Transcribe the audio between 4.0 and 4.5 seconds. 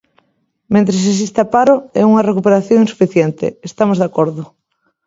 acordo.